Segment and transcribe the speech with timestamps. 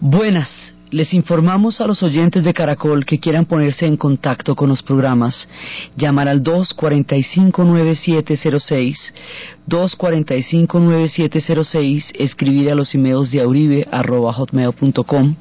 [0.00, 0.48] Buenas.
[0.90, 5.48] Les informamos a los oyentes de Caracol que quieran ponerse en contacto con los programas,
[5.96, 8.98] llamar al 245-9706,
[9.68, 15.36] 245-9706, escribir a los emails de auribe.hotmail.com,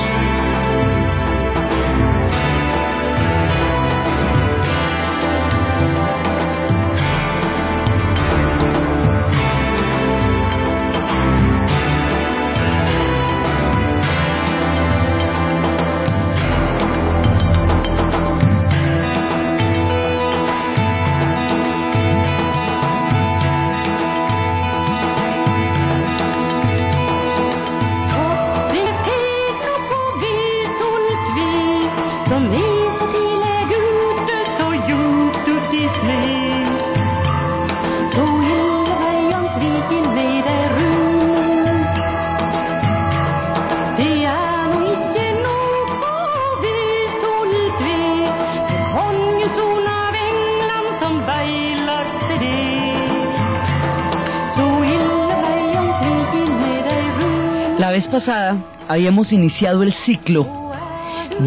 [58.90, 60.48] Habíamos iniciado el ciclo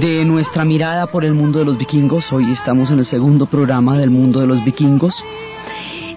[0.00, 2.32] de nuestra mirada por el mundo de los vikingos.
[2.32, 5.12] Hoy estamos en el segundo programa del mundo de los vikingos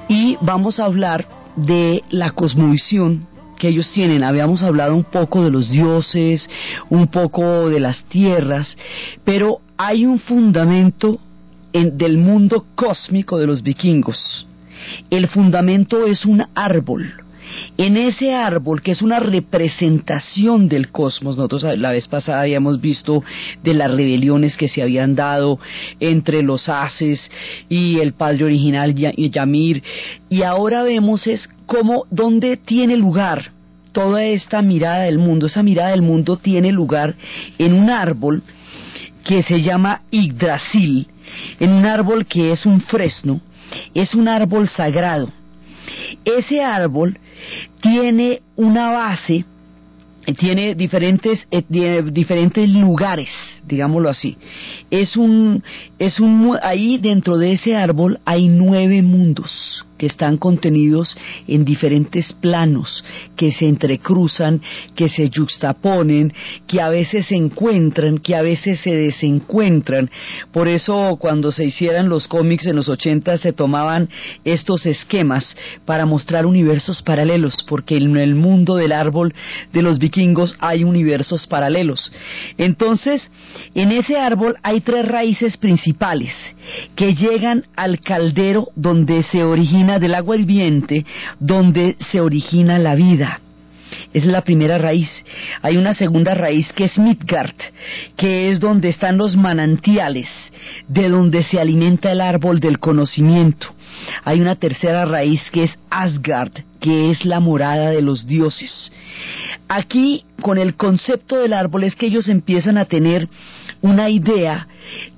[0.07, 3.25] y vamos a hablar de la cosmovisión
[3.57, 4.23] que ellos tienen.
[4.23, 6.47] Habíamos hablado un poco de los dioses,
[6.89, 8.77] un poco de las tierras,
[9.23, 11.17] pero hay un fundamento
[11.73, 14.45] en, del mundo cósmico de los vikingos.
[15.09, 17.24] El fundamento es un árbol
[17.77, 23.23] en ese árbol, que es una representación del cosmos, nosotros la vez pasada habíamos visto
[23.63, 25.59] de las rebeliones que se habían dado
[25.99, 27.29] entre los haces
[27.69, 29.83] y el padre original Yamir,
[30.29, 33.51] y ahora vemos es cómo, dónde tiene lugar
[33.91, 35.47] toda esta mirada del mundo.
[35.47, 37.16] Esa mirada del mundo tiene lugar
[37.57, 38.44] en un árbol
[39.23, 41.07] que se llama Yggdrasil,
[41.59, 43.41] en un árbol que es un fresno,
[43.94, 45.29] es un árbol sagrado.
[46.23, 47.18] Ese árbol
[47.81, 49.46] tiene una base,
[50.38, 53.29] tiene diferentes, eh, diferentes lugares,
[53.68, 54.38] digámoslo así.
[54.90, 55.63] Es un,
[56.00, 61.17] es un, ahí dentro de ese árbol hay nueve mundos que están contenidos
[61.47, 63.03] en diferentes planos,
[63.35, 64.61] que se entrecruzan,
[64.95, 66.33] que se juxtaponen,
[66.67, 70.09] que a veces se encuentran, que a veces se desencuentran.
[70.51, 74.09] Por eso cuando se hicieran los cómics en los 80 se tomaban
[74.44, 79.33] estos esquemas para mostrar universos paralelos, porque en el mundo del árbol
[79.73, 82.12] de los vikingos hay universos paralelos.
[82.57, 83.29] Entonces,
[83.73, 86.33] en ese árbol hay tres raíces principales
[86.95, 91.06] que llegan al caldero donde se origina del agua hirviente
[91.40, 93.40] donde se origina la vida.
[94.13, 95.09] Es la primera raíz.
[95.62, 97.56] Hay una segunda raíz que es Midgard,
[98.18, 100.28] que es donde están los manantiales,
[100.88, 103.68] de donde se alimenta el árbol del conocimiento.
[104.24, 108.91] Hay una tercera raíz que es Asgard, que es la morada de los dioses.
[109.68, 113.28] Aquí, con el concepto del árbol, es que ellos empiezan a tener
[113.81, 114.67] una idea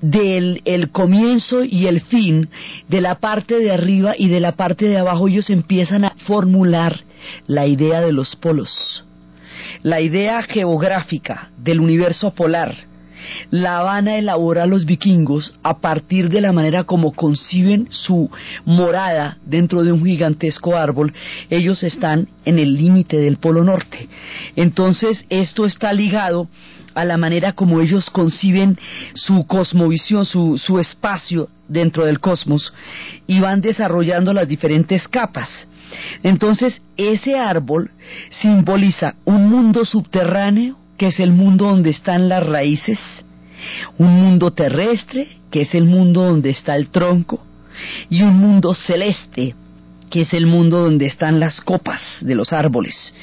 [0.00, 2.48] del el comienzo y el fin
[2.88, 5.28] de la parte de arriba y de la parte de abajo.
[5.28, 7.00] Ellos empiezan a formular
[7.46, 9.04] la idea de los polos,
[9.82, 12.74] la idea geográfica del universo polar
[13.50, 18.30] la van a elaborar los vikingos a partir de la manera como conciben su
[18.64, 21.12] morada dentro de un gigantesco árbol.
[21.50, 24.08] Ellos están en el límite del Polo Norte.
[24.56, 26.48] Entonces, esto está ligado
[26.94, 28.78] a la manera como ellos conciben
[29.14, 32.72] su cosmovisión, su, su espacio dentro del cosmos
[33.26, 35.68] y van desarrollando las diferentes capas.
[36.22, 37.90] Entonces, ese árbol
[38.30, 42.98] simboliza un mundo subterráneo, que es el mundo donde están las raíces,
[43.96, 47.42] un mundo terrestre, que es el mundo donde está el tronco,
[48.10, 49.54] y un mundo celeste,
[50.10, 53.14] que es el mundo donde están las copas de los árboles.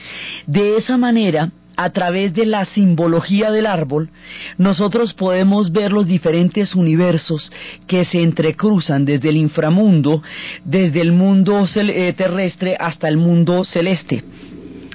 [0.48, 4.10] De esa manera, a través de la simbología del árbol,
[4.58, 7.52] nosotros podemos ver los diferentes universos
[7.88, 10.24] que se entrecruzan desde el inframundo,
[10.64, 14.24] desde el mundo eh, terrestre hasta el mundo celeste.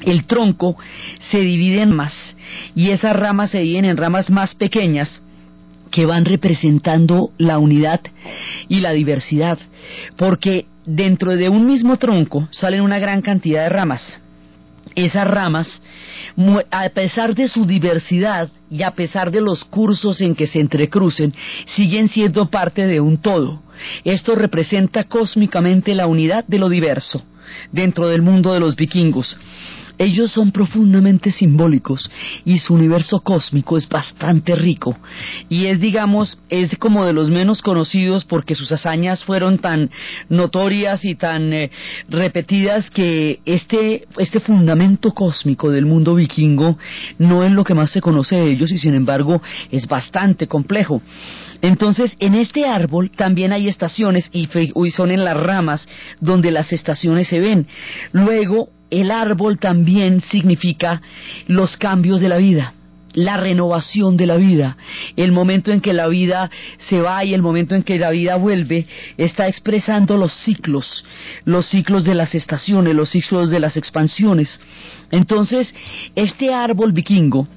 [0.04, 0.76] El tronco
[1.18, 2.14] se divide en más
[2.74, 5.20] y esas ramas se dividen en ramas más pequeñas
[5.90, 8.00] que van representando la unidad
[8.68, 9.58] y la diversidad,
[10.16, 14.20] porque dentro de un mismo tronco salen una gran cantidad de ramas
[14.94, 15.82] esas ramas,
[16.70, 21.34] a pesar de su diversidad y a pesar de los cursos en que se entrecrucen,
[21.76, 23.62] siguen siendo parte de un todo.
[24.04, 27.22] Esto representa cósmicamente la unidad de lo diverso
[27.72, 29.36] dentro del mundo de los vikingos.
[30.00, 32.10] Ellos son profundamente simbólicos
[32.46, 34.96] y su universo cósmico es bastante rico
[35.50, 39.90] y es, digamos, es como de los menos conocidos porque sus hazañas fueron tan
[40.30, 41.70] notorias y tan eh,
[42.08, 46.78] repetidas que este, este fundamento cósmico del mundo vikingo
[47.18, 51.02] no es lo que más se conoce de ellos y sin embargo es bastante complejo.
[51.60, 54.48] Entonces, en este árbol también hay estaciones y
[54.92, 55.86] son en las ramas
[56.22, 57.66] donde las estaciones se ven.
[58.12, 61.00] Luego, el árbol también significa
[61.46, 62.74] los cambios de la vida
[63.12, 64.76] la renovación de la vida,
[65.16, 68.36] el momento en que la vida se va y el momento en que la vida
[68.36, 71.04] vuelve, está expresando los ciclos,
[71.44, 74.60] los ciclos de las estaciones, los ciclos de las expansiones.
[75.10, 75.74] Entonces,
[76.14, 77.48] este árbol vikingo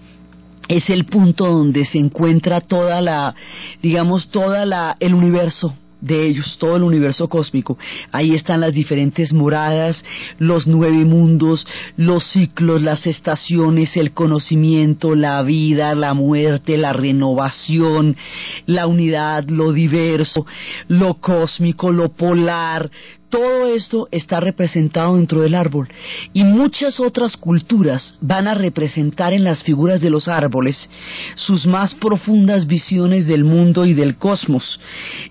[0.68, 3.36] es el punto donde se encuentra toda la,
[3.82, 7.78] digamos, toda la, el universo de ellos, todo el universo cósmico.
[8.12, 10.04] Ahí están las diferentes moradas,
[10.38, 11.66] los nueve mundos,
[11.96, 18.18] los ciclos, las estaciones, el conocimiento, la vida, la muerte, la renovación,
[18.66, 20.46] la unidad, lo diverso,
[20.90, 22.92] lo cósmico, lo polar,
[23.34, 25.90] todo esto está representado dentro del árbol
[26.34, 30.88] y muchas otras culturas van a representar en las figuras de los árboles
[31.34, 34.80] sus más profundas visiones del mundo y del cosmos.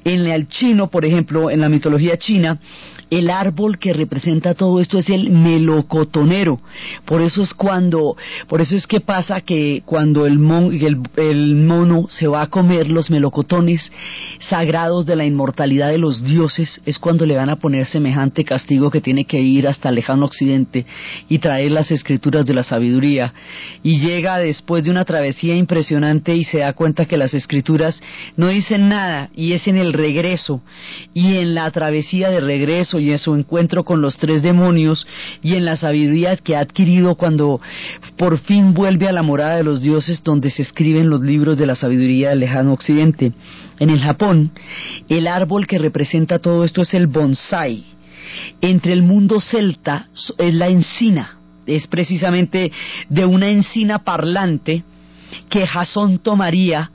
[0.02, 2.58] En el chino, por ejemplo, en la mitología china,
[3.12, 6.58] el árbol que representa todo esto es el melocotonero.
[7.04, 8.16] Por eso es cuando,
[8.48, 10.38] por eso es que pasa que cuando el,
[11.16, 13.92] el, mono se va a comer los melocotones
[14.38, 18.90] sagrados de la inmortalidad de los dioses, es cuando le van a poner semejante castigo
[18.90, 20.86] que tiene que ir hasta el lejano occidente
[21.28, 23.32] y traer las escrituras de la sabiduría.
[23.82, 28.00] Y llega después de una travesía impresionante y se da cuenta que las escrituras
[28.36, 30.62] no dicen nada y es en el regreso
[31.14, 35.06] y en la travesía de regreso y en su encuentro con los tres demonios
[35.42, 37.60] y en la sabiduría que ha adquirido cuando
[38.16, 41.66] por fin vuelve a la morada de los dioses donde se escriben los libros de
[41.66, 43.32] la sabiduría del lejano occidente.
[43.82, 44.52] En el Japón,
[45.08, 47.82] el árbol que representa todo esto es el bonsai.
[48.60, 50.06] Entre el mundo celta
[50.38, 52.70] es la encina, es precisamente
[53.08, 54.84] de una encina parlante
[55.50, 56.92] que Jasón tomaría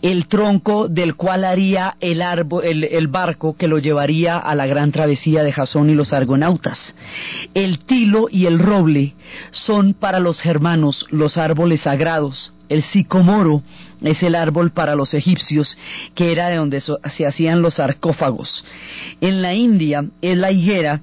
[0.00, 2.22] el tronco del cual haría el,
[2.84, 6.94] el, barco que lo llevaría a la gran travesía de Jasón y los argonautas.
[7.52, 9.14] El tilo y el roble
[9.50, 12.52] son para los germanos los árboles sagrados.
[12.68, 13.62] El sicomoro
[14.02, 15.76] es el árbol para los egipcios,
[16.14, 18.64] que era de donde se hacían los sarcófagos.
[19.20, 21.00] En la India es la higuera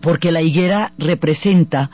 [0.00, 1.90] porque la higuera representa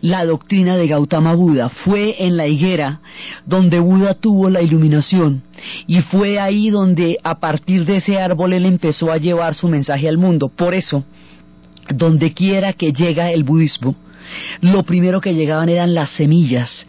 [0.00, 1.68] la doctrina de Gautama Buda.
[1.68, 3.00] Fue en la higuera
[3.44, 5.42] donde Buda tuvo la iluminación
[5.86, 10.08] y fue ahí donde a partir de ese árbol él empezó a llevar su mensaje
[10.08, 10.48] al mundo.
[10.48, 11.04] Por eso,
[11.88, 13.96] donde quiera que llega el budismo,
[14.60, 16.86] lo primero que llegaban eran las semillas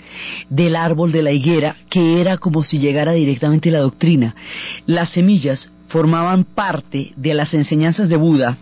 [0.49, 4.35] del árbol de la higuera, que era como si llegara directamente la doctrina.
[4.85, 8.57] Las semillas formaban parte de las enseñanzas de Buda,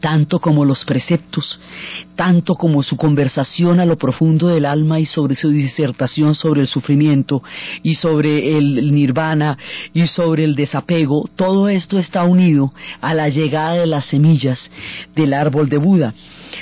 [0.00, 1.58] tanto como los preceptos,
[2.16, 6.66] tanto como su conversación a lo profundo del alma y sobre su disertación sobre el
[6.66, 7.42] sufrimiento
[7.82, 9.58] y sobre el nirvana
[9.94, 14.70] y sobre el desapego, todo esto está unido a la llegada de las semillas
[15.14, 16.14] del árbol de Buda.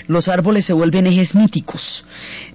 [0.09, 2.05] Los árboles se vuelven ejes míticos,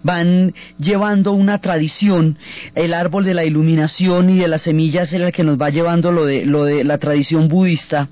[0.03, 2.37] van llevando una tradición,
[2.75, 6.11] el árbol de la iluminación y de las semillas es el que nos va llevando
[6.11, 8.09] lo de, lo de la tradición budista,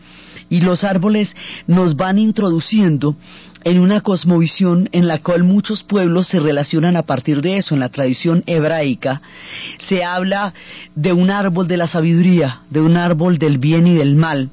[0.49, 1.33] y los árboles
[1.67, 3.15] nos van introduciendo
[3.63, 7.73] en una cosmovisión en la cual muchos pueblos se relacionan a partir de eso.
[7.73, 9.21] En la tradición hebraica
[9.79, 10.53] se habla
[10.95, 14.49] de un árbol de la sabiduría, de un árbol del bien y del mal.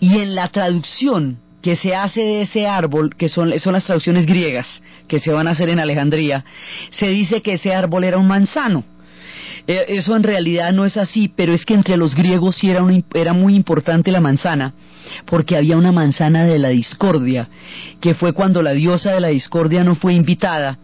[0.00, 4.82] Y en la traducción que se hace de ese árbol, que son, las traducciones griegas
[5.08, 6.44] que se van a hacer en Alejandría,
[6.90, 8.84] se dice que ese árbol era un manzano.
[9.66, 12.84] Eh, eso en realidad no es así, pero es que entre los griegos sí era,
[13.14, 14.74] era muy importante la manzana,
[15.26, 17.48] porque había una manzana de la discordia,
[18.00, 20.78] que fue cuando la diosa de la discordia no fue invitada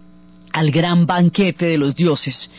[0.53, 2.51] al gran banquete de los dioses.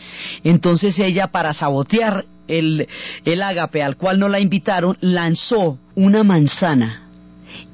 [0.44, 2.88] Entonces ella, para sabotear el,
[3.24, 7.02] el ágape al cual no la invitaron, lanzó una manzana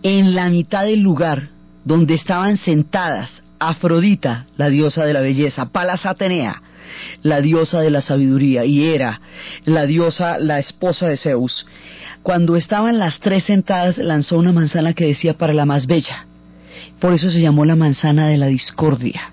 [0.03, 1.49] en la mitad del lugar
[1.85, 6.63] donde estaban sentadas Afrodita, la diosa de la belleza, Palas Atenea,
[7.23, 9.21] la diosa de la sabiduría, y era
[9.65, 11.67] la diosa, la esposa de Zeus.
[12.29, 16.27] Cuando estaban las tres sentadas, lanzó una manzana que decía para la más bella.
[17.01, 19.33] Por eso se llamó la manzana de la discordia,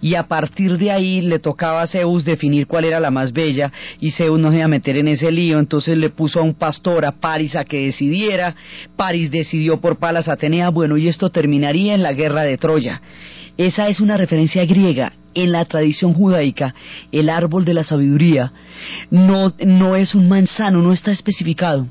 [0.00, 3.72] y a partir de ahí le tocaba a Zeus definir cuál era la más bella
[3.98, 6.54] y Zeus no se iba a meter en ese lío, entonces le puso a un
[6.54, 8.54] pastor, a Paris, a que decidiera,
[8.94, 13.02] Paris decidió por Palas Atenea, bueno, y esto terminaría en la guerra de Troya.
[13.56, 15.12] Esa es una referencia griega.
[15.34, 16.72] En la tradición judaica,
[17.10, 18.52] el árbol de la sabiduría
[19.10, 21.88] no, no es un manzano, no está especificado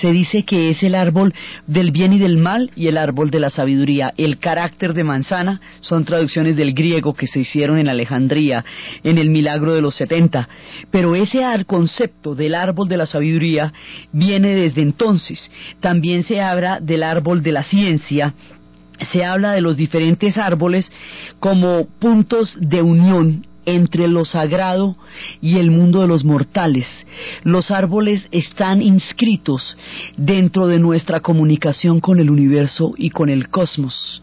[0.00, 1.34] se dice que es el árbol
[1.66, 4.14] del bien y del mal y el árbol de la sabiduría.
[4.16, 8.64] El carácter de manzana son traducciones del griego que se hicieron en Alejandría
[9.02, 10.48] en el milagro de los 70.
[10.90, 13.72] Pero ese concepto del árbol de la sabiduría
[14.12, 15.50] viene desde entonces.
[15.80, 18.34] También se habla del árbol de la ciencia
[19.12, 20.90] se habla de los diferentes árboles
[21.38, 24.96] como puntos de unión entre lo sagrado
[25.40, 26.86] y el mundo de los mortales.
[27.42, 29.76] Los árboles están inscritos
[30.16, 34.22] dentro de nuestra comunicación con el universo y con el cosmos.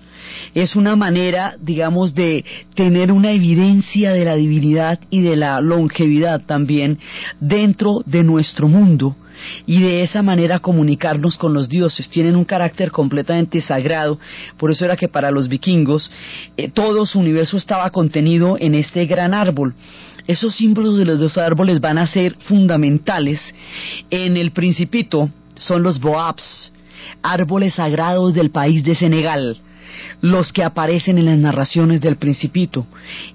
[0.54, 6.42] Es una manera, digamos, de tener una evidencia de la divinidad y de la longevidad
[6.46, 6.98] también
[7.40, 9.16] dentro de nuestro mundo
[9.66, 12.10] y de esa manera comunicarnos con los dioses.
[12.10, 14.20] Tienen un carácter completamente sagrado,
[14.58, 16.10] por eso era que para los vikingos
[16.58, 19.76] eh, todo su universo estaba contenido en este gran árbol.
[20.28, 23.40] Esos símbolos de los dos árboles van a ser fundamentales.
[24.10, 26.72] En el principito son los boabs,
[27.22, 29.62] árboles sagrados del país de Senegal
[30.22, 32.88] los que aparecen en las narraciones del Principito,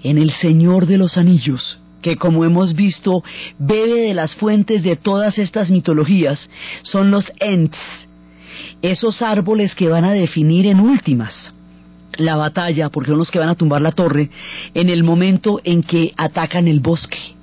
[0.02, 3.23] en El Señor de los Anillos, que como hemos visto
[3.59, 6.49] bebe de las fuentes de todas estas mitologías,
[6.83, 7.78] son los Ents,
[8.83, 11.52] esos árboles que van a definir en últimas
[12.16, 14.30] la batalla, porque son los que van a tumbar la torre,
[14.75, 17.39] en el momento en que atacan el bosque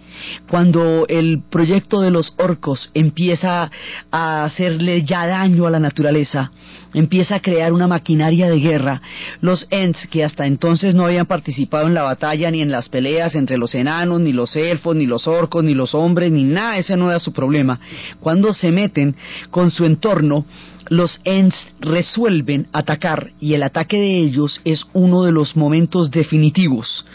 [0.50, 3.69] cuando el proyecto de los orcos empieza
[4.12, 6.51] a hacerle ya daño a la naturaleza,
[6.93, 9.01] empieza a crear una maquinaria de guerra,
[9.41, 13.36] los Ents, que hasta entonces no habían participado en la batalla ni en las peleas
[13.36, 16.98] entre los enanos, ni los elfos, ni los orcos, ni los hombres, ni nada, ese
[16.98, 17.79] no era su problema,
[18.19, 19.15] cuando se meten
[19.51, 20.46] con su entorno,
[20.89, 27.06] los Ents resuelven atacar y el ataque de ellos es uno de los momentos definitivos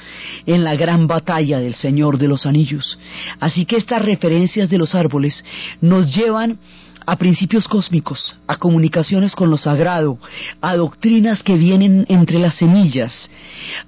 [0.47, 2.99] en la gran batalla del Señor de los Anillos.
[3.41, 5.45] Así que estas referencias de los árboles
[5.81, 6.59] nos llevan
[7.07, 10.19] a principios cósmicos, a comunicaciones con lo sagrado,
[10.61, 13.31] a doctrinas que vienen entre las semillas,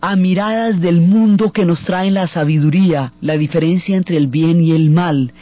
[0.01, 4.73] a miradas del mundo que nos traen la sabiduría, la diferencia entre el bien y
[4.73, 5.33] el mal,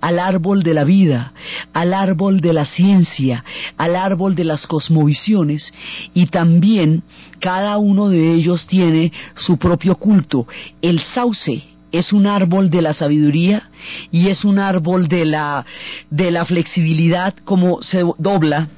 [0.00, 1.32] al árbol de la vida,
[1.72, 3.44] al árbol de la ciencia,
[3.76, 5.72] al árbol de las cosmovisiones
[6.14, 7.02] y también
[7.40, 10.46] cada uno de ellos tiene su propio culto.
[10.82, 13.70] El sauce es un árbol de la sabiduría
[14.10, 15.64] y es un árbol de la,
[16.10, 17.34] de la flexibilidad.
[17.44, 18.68] Como se dobla,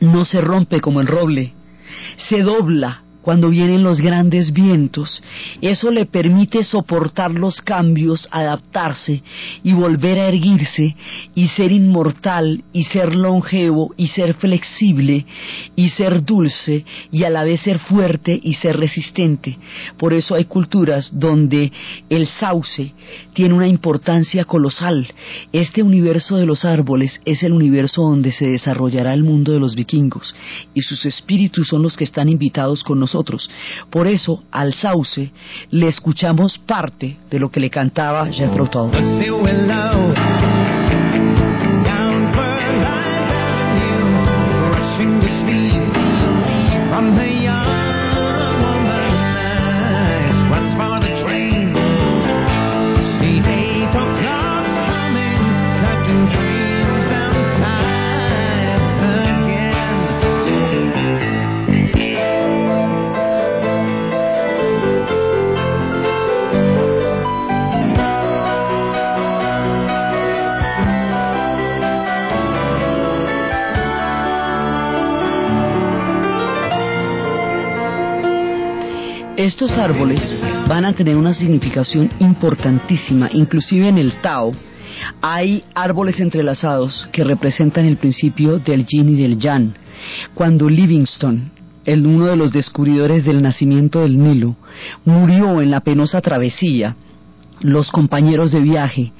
[0.00, 1.52] no se rompe como el roble,
[2.16, 5.22] se dobla cuando vienen los grandes vientos,
[5.60, 9.22] eso le permite soportar los cambios, adaptarse
[9.62, 10.96] y volver a erguirse
[11.34, 15.26] y ser inmortal y ser longevo y ser flexible
[15.76, 19.58] y ser dulce y a la vez ser fuerte y ser resistente.
[19.98, 21.70] Por eso hay culturas donde
[22.08, 22.94] el sauce
[23.34, 25.08] tiene una importancia colosal.
[25.52, 29.74] Este universo de los árboles es el universo donde se desarrollará el mundo de los
[29.74, 30.34] vikingos
[30.74, 33.09] y sus espíritus son los que están invitados con nosotros
[33.90, 35.32] por eso, al sauce
[35.70, 40.29] le escuchamos parte de lo que le cantaba Jethro Tull.
[79.40, 80.20] Estos árboles
[80.68, 84.52] van a tener una significación importantísima, inclusive en el Tao
[85.22, 89.72] hay árboles entrelazados que representan el principio del yin y del yang.
[90.34, 91.52] Cuando Livingstone,
[91.86, 94.56] el uno de los descubridores del nacimiento del Nilo,
[95.06, 96.96] murió en la penosa travesía,
[97.60, 99.12] los compañeros de viaje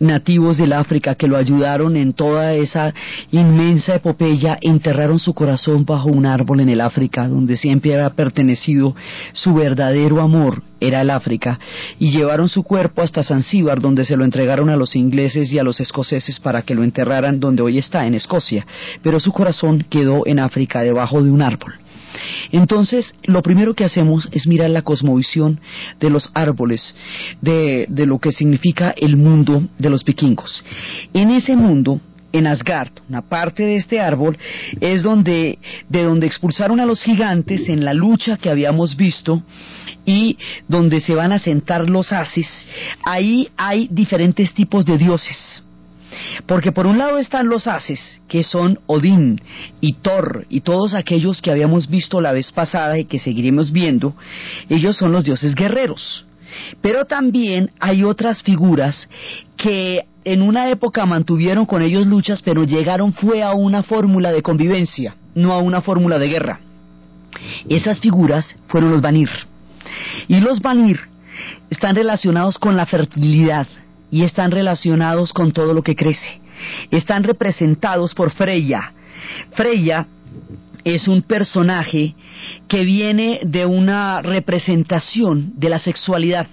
[0.00, 2.92] nativos del África que lo ayudaron en toda esa
[3.30, 8.94] inmensa epopeya enterraron su corazón bajo un árbol en el África donde siempre había pertenecido
[9.32, 11.58] su verdadero amor era el África
[11.98, 15.62] y llevaron su cuerpo hasta Zanzíbar donde se lo entregaron a los ingleses y a
[15.62, 18.66] los escoceses para que lo enterraran donde hoy está en Escocia.
[19.02, 21.74] Pero su corazón quedó en África debajo de un árbol
[22.50, 25.60] Entonces, lo primero que hacemos es mirar la cosmovisión
[26.00, 26.94] de los árboles,
[27.40, 30.64] de, lo que significa el mundo de los vikingos.
[31.12, 32.00] En ese mundo,
[32.32, 34.38] en Asgard, una parte de este árbol,
[34.80, 39.42] es donde, de donde expulsaron a los gigantes en la lucha que habíamos visto
[40.04, 40.38] y
[40.68, 42.48] donde se van a sentar los Asis.
[43.04, 45.62] Ahí hay diferentes tipos de dioses.
[46.46, 49.40] Porque por un lado están los Ases, que son Odín
[49.80, 54.14] y Thor y todos aquellos que habíamos visto la vez pasada y que seguiremos viendo,
[54.68, 56.26] ellos son los dioses guerreros.
[56.80, 59.08] Pero también hay otras figuras
[59.56, 64.42] que en una época mantuvieron con ellos luchas, pero llegaron fue a una fórmula de
[64.42, 66.60] convivencia, no a una fórmula de guerra.
[67.68, 69.30] Esas figuras fueron los Vanir.
[70.28, 71.00] Y los Vanir
[71.70, 73.66] están relacionados con la fertilidad
[74.12, 76.40] y están relacionados con todo lo que crece.
[76.90, 78.92] Están representados por Freya.
[79.52, 80.06] Freya
[80.84, 82.14] es un personaje
[82.68, 86.46] que viene de una representación de la sexualidad.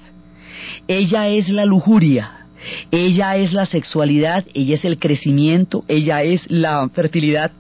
[0.88, 2.48] Ella es la lujuria,
[2.92, 7.52] ella es la sexualidad, ella es el crecimiento, ella es la fertilidad,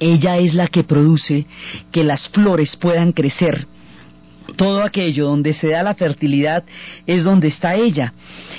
[0.00, 1.46] ella es la que produce
[1.92, 3.66] que las flores puedan crecer.
[4.56, 6.64] Todo aquello donde se da la fertilidad
[7.06, 8.12] es donde está ella.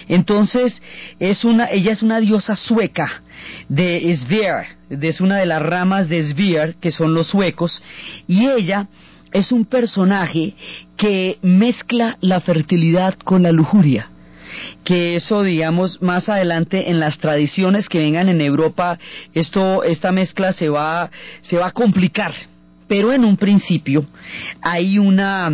[0.07, 0.81] Entonces,
[1.19, 3.23] es una, ella es una diosa sueca
[3.69, 7.81] de Sver, es una de las ramas de Sver, que son los suecos,
[8.27, 8.87] y ella
[9.31, 10.53] es un personaje
[10.97, 14.07] que mezcla la fertilidad con la lujuria
[14.83, 18.99] que eso digamos más adelante en las tradiciones que vengan en Europa
[19.33, 21.09] esto esta mezcla se va
[21.43, 22.33] se va a complicar
[22.91, 24.05] pero en un principio
[24.61, 25.49] hay una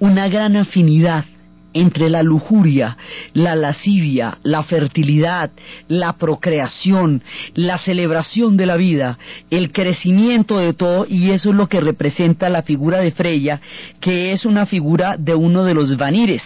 [0.00, 1.26] una gran afinidad
[1.74, 2.96] entre la lujuria,
[3.34, 5.50] la lascivia, la fertilidad,
[5.88, 7.22] la procreación,
[7.54, 9.18] la celebración de la vida,
[9.50, 13.60] el crecimiento de todo, y eso es lo que representa la figura de Freya,
[14.00, 16.42] que es una figura de uno de los vanires,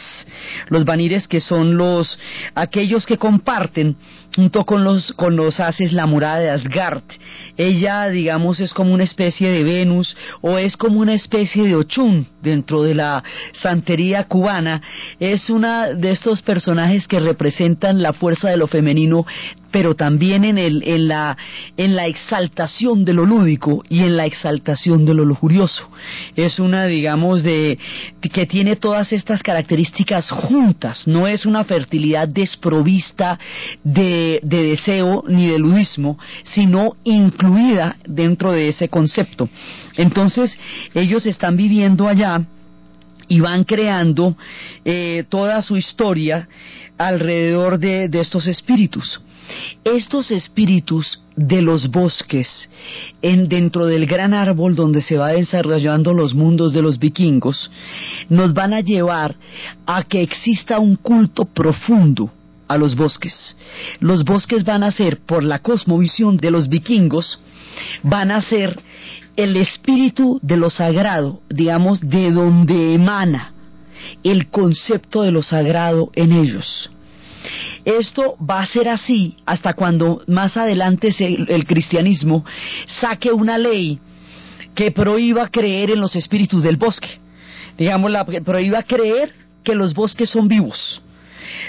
[0.69, 2.19] los vanires que son los
[2.55, 3.97] aquellos que comparten
[4.37, 7.03] junto con los con los haces la murada de Asgard.
[7.57, 12.27] Ella, digamos, es como una especie de Venus o es como una especie de Ochun
[12.43, 14.83] dentro de la santería cubana
[15.19, 19.27] es una de estos personajes que representan la fuerza de lo femenino,
[19.71, 21.37] pero también en, el, en, la,
[21.77, 25.89] en la exaltación de lo lúdico y en la exaltación de lo lujurioso.
[26.35, 27.79] Es una, digamos, de
[28.33, 33.39] que tiene todas estas características juntas, no es una fertilidad desprovista
[33.83, 36.19] de, de deseo ni de ludismo,
[36.55, 39.49] sino incluida dentro de ese concepto.
[39.97, 40.57] Entonces,
[40.95, 42.43] ellos están viviendo allá
[43.29, 44.37] y van creando
[44.85, 46.49] eh, toda su historia
[46.99, 49.21] alrededor de, estos espíritus.
[49.85, 52.69] Estos espíritus de los bosques,
[53.23, 57.71] en, dentro del gran árbol donde se va desarrollando los mundos de los vikingos,
[58.29, 59.37] nos van a llevar
[59.87, 62.33] a que exista un culto profundo
[62.69, 63.57] a los bosques.
[64.01, 67.39] Los bosques van a ser, por la cosmovisión de los vikingos,
[68.03, 68.81] van a ser
[69.37, 73.53] el espíritu de lo sagrado, digamos, de donde emana
[74.23, 76.91] el concepto de lo sagrado en ellos.
[77.85, 82.45] Esto va a ser así hasta cuando más adelante el cristianismo
[83.01, 84.01] saque una ley
[84.75, 87.09] que prohíba creer en los espíritus del bosque.
[87.79, 91.01] Digamos, la, prohíba creer que los bosques son vivos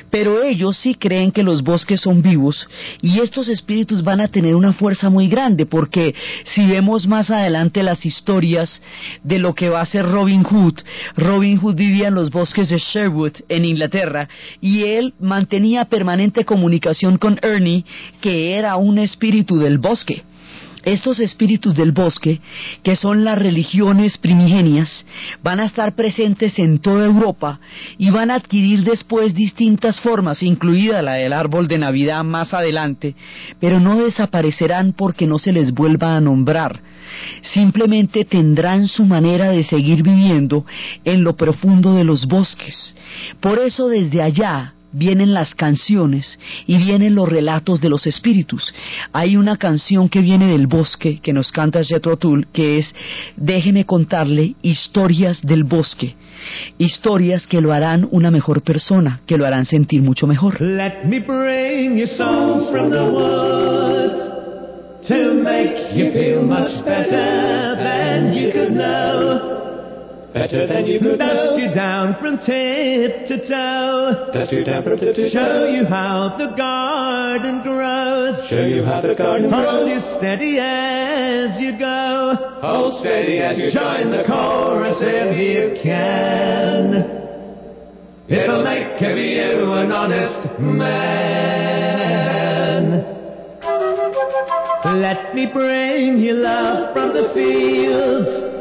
[0.10, 2.68] pero ellos sí creen que los bosques son vivos
[3.02, 7.84] y estos espíritus van a tener una fuerza muy grande porque si vemos más adelante
[7.84, 8.82] las historias
[9.24, 10.80] de lo que va a ser Robin Hood,
[11.16, 14.28] Robin Hood vivía en los bosques de Sherwood en Inglaterra
[14.62, 17.86] y él mantenía permanente comunicación con Ernie
[18.22, 20.24] que era un espíritu del bosque
[20.88, 22.40] estos espíritus del bosque,
[22.84, 25.06] que son las religiones primigenias,
[25.44, 27.60] van a estar presentes en toda Europa
[27.98, 33.16] y van a adquirir después distintas formas, incluida la del árbol de Navidad más adelante,
[33.60, 36.82] pero no desaparecerán porque no se les vuelva a nombrar.
[37.54, 40.66] Simplemente tendrán su manera de seguir viviendo
[41.06, 42.94] en lo profundo de los bosques.
[43.40, 48.74] Por eso desde allá vienen las canciones y vienen los relatos de los espíritus.
[49.14, 52.94] Hay una canción que viene del bosque que nos canta Jethro Tull que es
[53.36, 56.16] Déjeme contarle historias del bosque,
[56.78, 60.60] historias que lo harán una mejor persona, que lo harán sentir mucho mejor.
[60.62, 64.38] Let me bring you songs from the woods
[65.08, 69.67] to make you feel much better than you could know.
[70.34, 74.30] Better than you could Dust you down from tip to toe.
[74.34, 75.40] Dust you down from tip to toe.
[75.40, 78.36] Show you how the garden grows.
[78.50, 79.66] Show you how the garden grows.
[79.66, 82.36] Hold you steady as you go.
[82.62, 87.16] Hold steady as you join the chorus if you can.
[88.28, 91.08] It'll make of you an honest man.
[95.02, 98.57] Let me bring you love from the fields.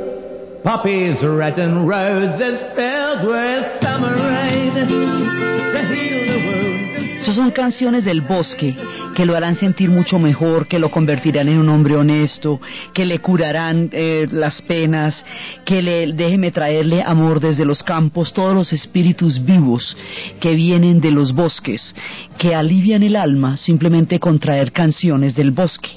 [0.67, 4.75] Poppies red and roses filled with summer rain.
[4.75, 4.85] To
[5.95, 7.37] heal the wound.
[7.37, 8.77] Son canciones del bosque
[9.15, 12.61] que lo harán sentir mucho mejor, que lo convertirán en un hombre honesto,
[12.93, 15.25] que le curarán eh, las penas,
[15.65, 19.97] que le déjeme traerle amor desde los campos, todos los espíritus vivos
[20.41, 21.95] que vienen de los bosques,
[22.39, 25.91] que alivian el alma simplemente con traer canciones del bosque.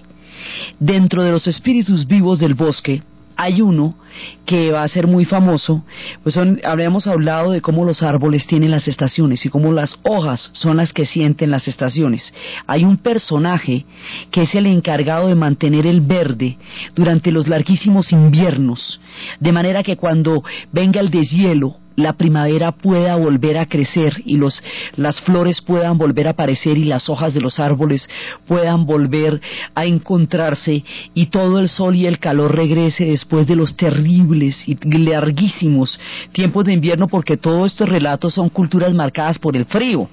[0.79, 3.01] Dentro de los espíritus vivos del bosque
[3.39, 3.95] hay uno
[4.45, 5.85] que va a ser muy famoso,
[6.23, 10.51] pues son, habíamos hablado de cómo los árboles tienen las estaciones y cómo las hojas
[10.51, 12.33] son las que sienten las estaciones.
[12.67, 13.85] Hay un personaje
[14.29, 16.57] que es el encargado de mantener el verde
[16.95, 18.99] durante los larguísimos inviernos,
[19.39, 24.61] de manera que cuando venga el deshielo, la primavera pueda volver a crecer y los,
[24.95, 28.09] las flores puedan volver a aparecer y las hojas de los árboles
[28.47, 29.41] puedan volver
[29.75, 30.83] a encontrarse
[31.13, 35.99] y todo el sol y el calor regrese después de los terribles y larguísimos
[36.31, 40.09] tiempos de invierno porque todos estos relatos son culturas marcadas por el frío,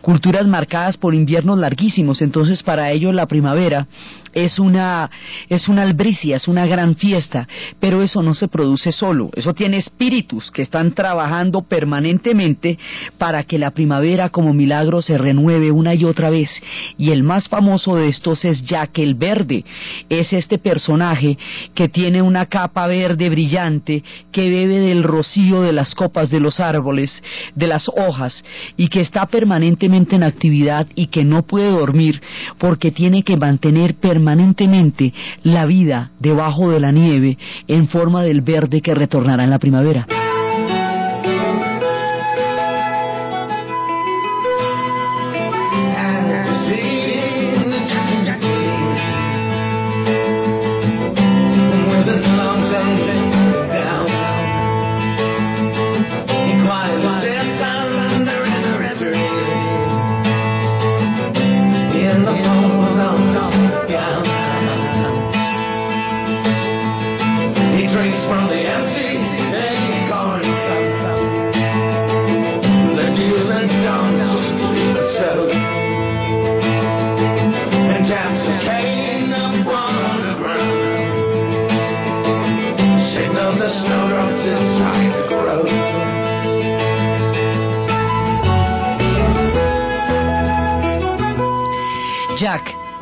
[0.00, 3.86] culturas marcadas por inviernos larguísimos, entonces para ellos la primavera
[4.32, 5.10] es una,
[5.48, 7.46] es una albricia, es una gran fiesta,
[7.80, 12.78] pero eso no se produce solo, eso tiene espíritus que están trabajando permanentemente
[13.18, 16.50] para que la primavera como milagro se renueve una y otra vez.
[16.96, 19.64] Y el más famoso de estos es Jack el Verde,
[20.08, 21.38] es este personaje
[21.74, 26.60] que tiene una capa verde brillante, que bebe del rocío de las copas de los
[26.60, 27.10] árboles,
[27.54, 28.44] de las hojas,
[28.76, 32.20] y que está permanentemente en actividad y que no puede dormir
[32.58, 38.40] porque tiene que mantener permanentemente permanentemente la vida debajo de la nieve en forma del
[38.40, 40.06] verde que retornará en la primavera.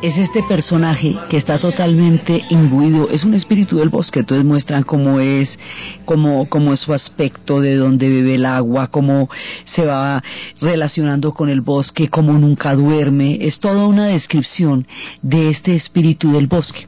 [0.01, 5.19] Es este personaje que está totalmente imbuido, es un espíritu del bosque, entonces muestran cómo
[5.19, 5.57] es,
[6.05, 9.29] cómo, cómo es su aspecto, de dónde bebe el agua, cómo
[9.65, 10.23] se va
[10.61, 14.85] relacionando con el bosque, cómo nunca duerme, es toda una descripción
[15.21, 16.87] de este espíritu del bosque.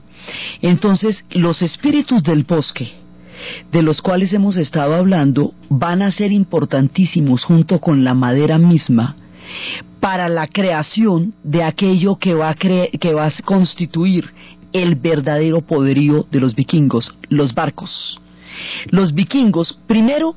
[0.61, 2.91] Entonces, los espíritus del bosque,
[3.71, 9.15] de los cuales hemos estado hablando, van a ser importantísimos junto con la madera misma
[9.99, 14.31] para la creación de aquello que va a, que va a constituir
[14.71, 18.19] el verdadero poderío de los vikingos, los barcos.
[18.89, 20.35] Los vikingos primero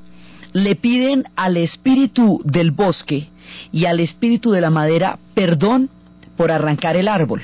[0.52, 3.28] le piden al espíritu del bosque
[3.72, 5.90] y al espíritu de la madera perdón
[6.36, 7.42] por arrancar el árbol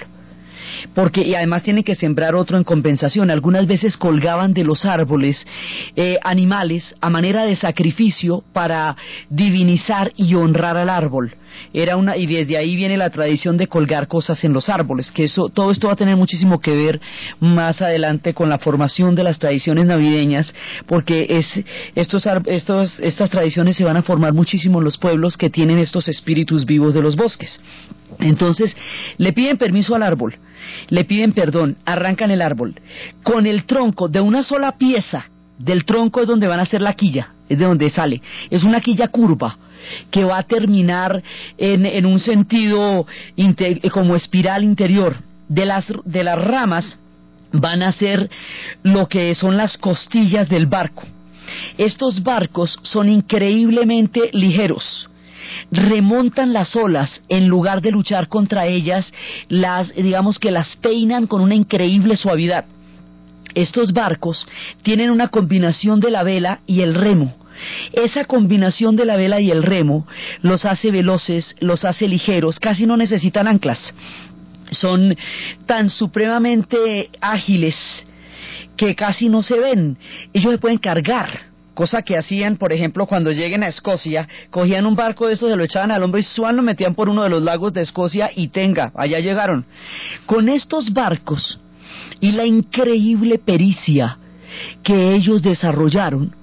[0.94, 3.30] porque y además tienen que sembrar otro en compensación.
[3.30, 5.44] Algunas veces colgaban de los árboles
[5.96, 8.96] eh, animales a manera de sacrificio para
[9.28, 11.34] divinizar y honrar al árbol.
[11.72, 15.24] Era una y desde ahí viene la tradición de colgar cosas en los árboles, que
[15.24, 17.00] eso todo esto va a tener muchísimo que ver
[17.40, 20.52] más adelante con la formación de las tradiciones navideñas,
[20.86, 21.46] porque es
[21.94, 26.08] estos estos estas tradiciones se van a formar muchísimo en los pueblos que tienen estos
[26.08, 27.60] espíritus vivos de los bosques.
[28.20, 28.76] Entonces,
[29.18, 30.36] le piden permiso al árbol,
[30.88, 32.80] le piden perdón, arrancan el árbol.
[33.22, 35.26] Con el tronco de una sola pieza
[35.58, 38.20] del tronco es donde van a hacer la quilla, es de donde sale.
[38.50, 39.56] Es una quilla curva
[40.10, 41.22] que va a terminar
[41.56, 43.06] en, un sentido
[43.92, 45.16] como espiral interior.
[45.48, 46.98] De las, de las ramas
[47.52, 48.28] van a ser
[48.82, 51.04] lo que son las costillas del barco.
[51.78, 55.08] Estos barcos son increíblemente ligeros
[55.70, 59.12] remontan las olas en lugar de luchar contra ellas,
[59.48, 62.64] las digamos que las peinan con una increíble suavidad.
[63.54, 64.46] Estos barcos
[64.82, 67.34] tienen una combinación de la vela y el remo.
[67.92, 70.06] Esa combinación de la vela y el remo
[70.42, 73.94] los hace veloces, los hace ligeros, casi no necesitan anclas.
[74.70, 75.16] Son
[75.66, 77.76] tan supremamente ágiles
[78.76, 79.96] que casi no se ven.
[80.32, 84.96] Ellos se pueden cargar cosa que hacían, por ejemplo, cuando lleguen a Escocia, cogían un
[84.96, 87.28] barco de esos, se lo echaban al hombro y suan lo metían por uno de
[87.28, 89.64] los lagos de Escocia y tenga, allá llegaron.
[90.26, 91.60] Con estos barcos
[92.20, 94.18] y la increíble pericia
[94.82, 96.34] que ellos desarrollaron,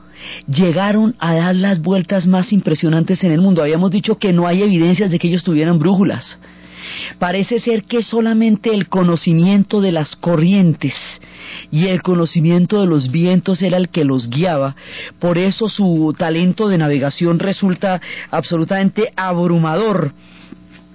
[0.47, 3.62] llegaron a dar las vueltas más impresionantes en el mundo.
[3.62, 6.39] Habíamos dicho que no hay evidencias de que ellos tuvieran brújulas.
[7.19, 10.93] Parece ser que solamente el conocimiento de las corrientes
[11.71, 14.75] y el conocimiento de los vientos era el que los guiaba.
[15.19, 20.13] Por eso su talento de navegación resulta absolutamente abrumador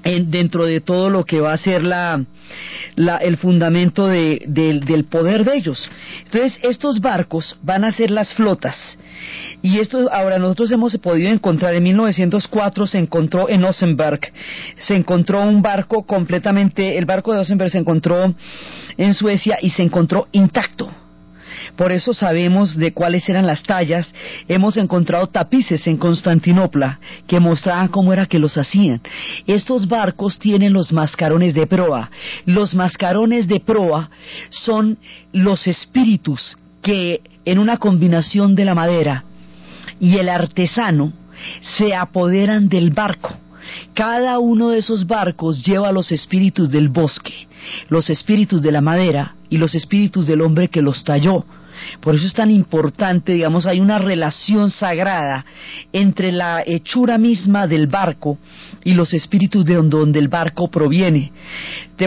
[0.03, 2.25] dentro de todo lo que va a ser la,
[3.21, 5.91] el fundamento del poder de ellos.
[6.25, 8.77] Entonces, estos barcos van a ser las flotas.
[9.63, 14.21] Y esto ahora nosotros hemos podido encontrar, en 1904 se encontró en Osenberg,
[14.79, 18.35] se encontró un barco completamente, el barco de Osenberg se encontró
[18.97, 20.91] en Suecia y se encontró intacto
[21.77, 24.07] por eso sabemos de cuáles eran las tallas.
[24.49, 29.01] Hemos encontrado tapices en Constantinopla que mostraban cómo era que los hacían.
[29.47, 32.11] Estos barcos tienen los mascarones de proa.
[32.47, 34.11] Los mascarones de proa
[34.51, 34.99] son
[35.33, 39.25] los espíritus que en una combinación de la madera
[39.99, 41.13] y el artesano
[41.77, 43.35] se apoderan del barco.
[43.95, 47.49] Cada uno de esos barcos lleva los espíritus del bosque,
[47.89, 51.45] los espíritus de la madera y los espíritus del hombre que los talló.
[52.01, 55.45] Por eso es tan importante, digamos, hay una relación sagrada
[55.93, 58.39] entre la hechura misma del barco
[58.85, 61.33] y los espíritus de donde el barco proviene.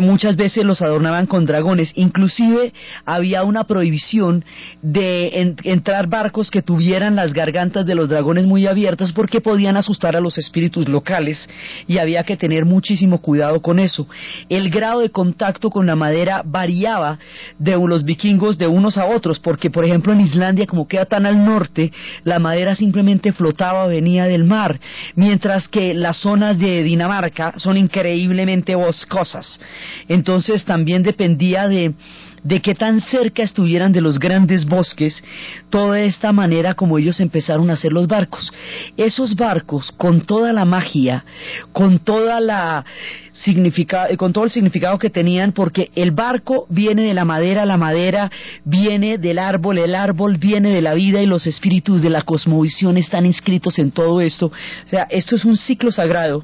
[0.02, 2.74] Muchas veces los adornaban con dragones, inclusive
[3.06, 4.44] había una prohibición
[4.82, 10.16] de entrar barcos que tuvieran las gargantas de los dragones muy abiertas porque podían asustar
[10.16, 11.50] a los espíritus locales
[11.88, 14.08] y había que tener muchísimo cuidado con eso.
[14.50, 17.20] El grado de contacto con la madera variaba
[17.60, 21.26] de los vikingos de unos a otros porque por ejemplo en Islandia como queda tan
[21.26, 21.92] al norte,
[22.24, 24.80] la madera simplemente flotaba, venía del mar,
[25.16, 29.60] mientras que las zonas de Dinamarca son increíblemente boscosas.
[30.08, 31.94] Entonces también dependía de
[32.44, 35.24] de qué tan cerca estuvieran de los grandes bosques,
[35.70, 38.52] toda esta manera como ellos empezaron a hacer los barcos.
[38.98, 41.24] Esos barcos, con toda la magia,
[41.72, 42.86] con toda la
[43.32, 47.78] significa, con todo el significado que tenían, porque el barco viene de la madera, la
[47.78, 48.30] madera
[48.66, 52.98] viene del árbol, el árbol viene de la vida y los espíritus de la cosmovisión
[52.98, 54.48] están inscritos en todo esto.
[54.48, 56.44] O sea, esto es un ciclo sagrado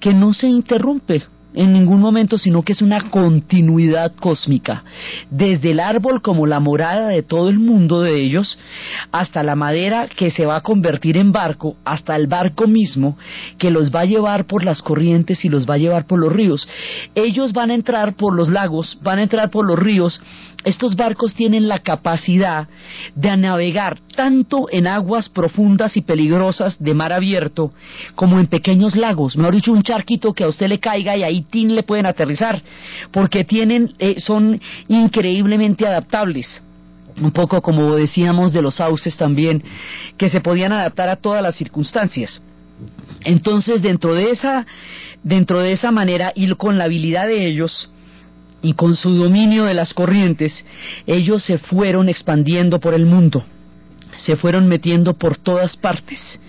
[0.00, 1.22] que no se interrumpe
[1.56, 4.84] en ningún momento, sino que es una continuidad cósmica,
[5.30, 8.58] desde el árbol como la morada de todo el mundo de ellos,
[9.10, 13.16] hasta la madera que se va a convertir en barco, hasta el barco mismo
[13.58, 16.32] que los va a llevar por las corrientes y los va a llevar por los
[16.32, 16.68] ríos.
[17.14, 20.20] Ellos van a entrar por los lagos, van a entrar por los ríos,
[20.66, 22.68] estos barcos tienen la capacidad
[23.14, 27.72] de navegar tanto en aguas profundas y peligrosas de mar abierto
[28.16, 31.45] como en pequeños lagos, mejor dicho, un charquito que a usted le caiga y ahí
[31.52, 32.62] le pueden aterrizar,
[33.12, 36.62] porque tienen, eh, son increíblemente adaptables
[37.20, 39.62] un poco como decíamos de los sauces también,
[40.18, 42.42] que se podían adaptar a todas las circunstancias.
[43.24, 44.66] Entonces, dentro de esa,
[45.22, 47.90] dentro de esa manera y con la habilidad de ellos,
[48.62, 50.64] y con su dominio de las corrientes,
[51.06, 53.44] ellos se fueron expandiendo por el mundo,
[54.16, 56.40] se fueron metiendo por todas partes.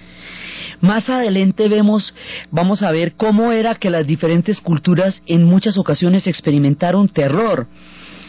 [0.82, 2.14] Más adelante vemos,
[2.52, 7.68] vamos a ver cómo era que las diferentes culturas en muchas ocasiones experimentaron terror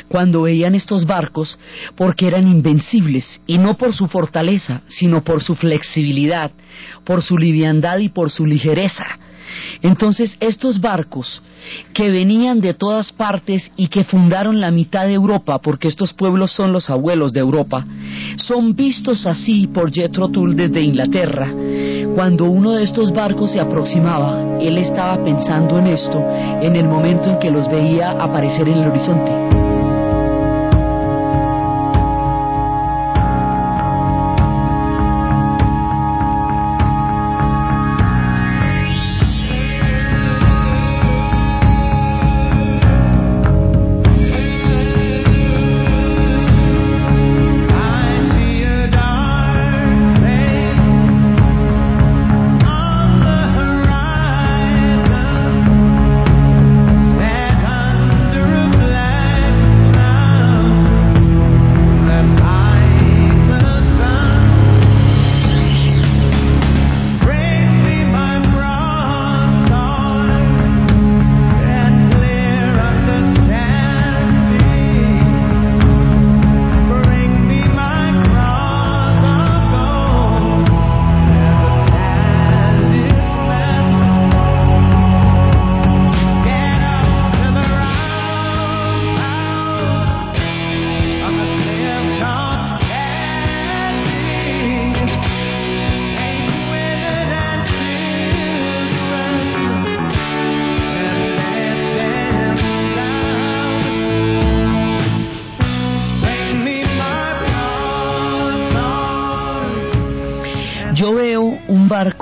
[0.08, 1.58] cuando veían estos barcos
[1.96, 6.50] porque eran invencibles y no por su fortaleza, sino por su flexibilidad,
[7.04, 9.06] por su liviandad y por su ligereza.
[9.82, 11.42] Entonces estos barcos
[11.92, 16.52] que venían de todas partes y que fundaron la mitad de Europa, porque estos pueblos
[16.52, 17.86] son los abuelos de Europa,
[18.36, 21.52] son vistos así por Jethro Tull desde Inglaterra.
[22.18, 27.30] Cuando uno de estos barcos se aproximaba, él estaba pensando en esto en el momento
[27.30, 29.57] en que los veía aparecer en el horizonte.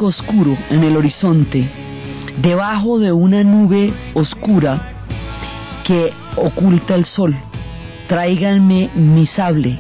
[0.04, 1.70] Oscuro en el horizonte,
[2.42, 4.92] debajo de una nube oscura
[5.84, 7.34] que oculta el sol.
[8.08, 9.78] Tráiganme mi sable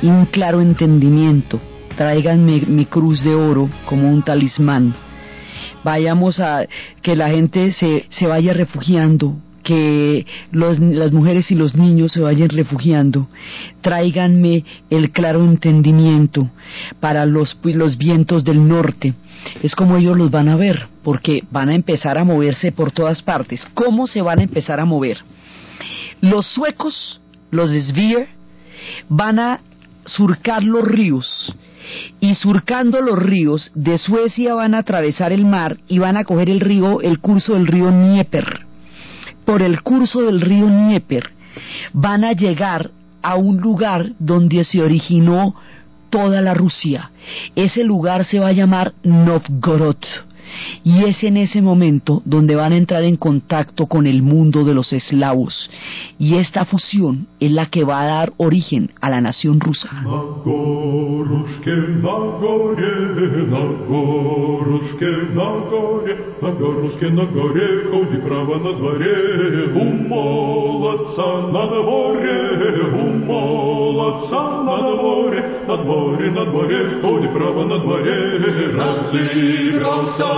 [0.00, 1.60] y un claro entendimiento.
[1.96, 4.94] Tráiganme mi cruz de oro como un talismán.
[5.82, 6.66] Vayamos a
[7.02, 12.48] que la gente se, se vaya refugiando que las mujeres y los niños se vayan
[12.48, 13.28] refugiando.
[13.82, 16.50] Tráiganme el claro entendimiento
[17.00, 19.14] para los, los vientos del norte.
[19.62, 23.22] Es como ellos los van a ver, porque van a empezar a moverse por todas
[23.22, 23.66] partes.
[23.74, 25.18] ¿Cómo se van a empezar a mover?
[26.20, 27.20] Los suecos,
[27.50, 28.28] los Svir,
[29.08, 29.60] van a
[30.04, 31.54] surcar los ríos
[32.20, 36.50] y surcando los ríos de Suecia van a atravesar el mar y van a coger
[36.50, 38.69] el río, el curso del río Dnieper
[39.44, 41.30] por el curso del río Dnieper,
[41.92, 42.90] van a llegar
[43.22, 45.54] a un lugar donde se originó
[46.10, 47.10] toda la Rusia.
[47.54, 49.96] Ese lugar se va a llamar Novgorod.
[50.84, 54.74] Y es en ese momento donde van a entrar en contacto con el mundo de
[54.74, 55.70] los eslavos.
[56.18, 59.90] Y esta fusión es la que va a dar origen a la nación rusa.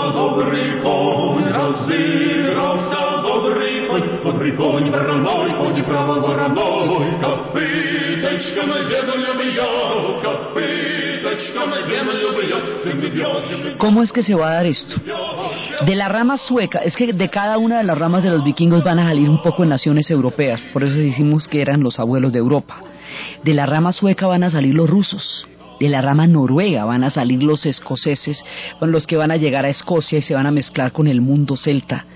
[0.02, 10.24] добрий конь, розігрався добрий конь, добрий конь вороной, коні право вороной, копыточка на землю бьет,
[10.24, 14.96] копыточка на землю бьет, ¿Cómo es que se va a dar esto?
[15.86, 18.84] De la rama sueca, es que de cada una de las ramas de los vikingos
[18.84, 22.32] van a salir un poco en naciones europeas, por eso decimos que eran los abuelos
[22.32, 22.80] de Europa.
[23.44, 25.48] De la rama sueca van a salir los rusos,
[25.83, 28.41] de la rama noruega van a salir los escoceses,
[28.81, 31.57] los que van a llegar a Escocia y se van a mezclar con el mundo
[31.57, 32.07] celta.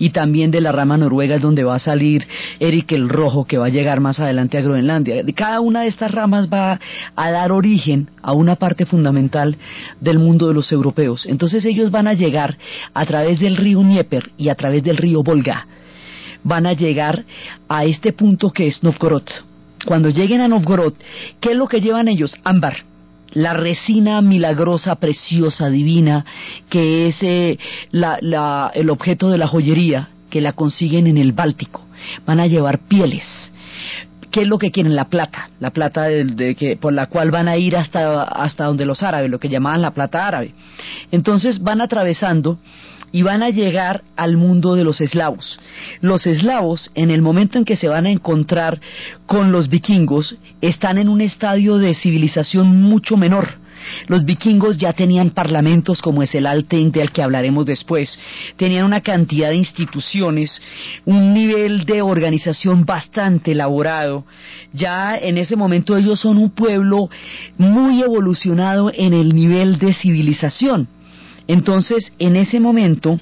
[0.00, 2.26] Y también de la rama noruega es donde va a salir
[2.58, 5.22] Eric el Rojo, que va a llegar más adelante a Groenlandia.
[5.36, 6.80] Cada una de estas ramas va
[7.14, 9.56] a dar origen a una parte fundamental
[10.00, 11.24] del mundo de los europeos.
[11.26, 12.58] Entonces ellos van a llegar
[12.92, 15.68] a través del río Dnieper y a través del río Volga.
[16.42, 17.24] Van a llegar
[17.68, 19.28] a este punto que es Novgorod.
[19.86, 20.94] Cuando lleguen a Novgorod,
[21.40, 22.36] ¿qué es lo que llevan ellos?
[22.42, 22.91] Ámbar
[23.32, 26.24] la resina milagrosa, preciosa, divina,
[26.68, 27.58] que es eh,
[27.92, 31.86] el objeto de la joyería, que la consiguen en el Báltico.
[32.26, 33.24] Van a llevar pieles.
[34.30, 34.96] ¿Qué es lo que quieren?
[34.96, 38.86] La plata, la plata de, que, por la cual van a ir hasta, hasta donde
[38.86, 40.54] los árabes, lo que llamaban la plata árabe.
[41.10, 42.58] Entonces van atravesando
[43.12, 45.60] y van a llegar al mundo de los eslavos.
[46.00, 48.80] Los eslavos, en el momento en que se van a encontrar
[49.26, 53.62] con los vikingos, están en un estadio de civilización mucho menor.
[54.06, 58.16] Los vikingos ya tenían parlamentos como es el Alten del que hablaremos después,
[58.56, 60.62] tenían una cantidad de instituciones,
[61.04, 64.24] un nivel de organización bastante elaborado.
[64.72, 67.10] Ya en ese momento ellos son un pueblo
[67.58, 70.88] muy evolucionado en el nivel de civilización.
[71.46, 73.18] Entonces, en ese momento,